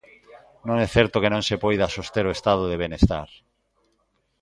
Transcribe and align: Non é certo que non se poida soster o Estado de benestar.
Non 0.67 0.77
é 0.85 0.87
certo 0.95 1.21
que 1.21 1.33
non 1.33 1.43
se 1.47 1.61
poida 1.63 1.93
soster 1.95 2.25
o 2.27 2.35
Estado 2.37 2.63
de 2.67 2.79
benestar. 2.83 3.29